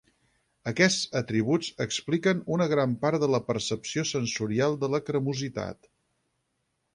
[0.69, 5.89] Aquests atributs expliquen una gran part de la percepció sensorial de la cremositat.